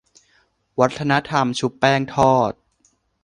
[0.79, 2.51] วัฒนธรรมชุบแป้งทอด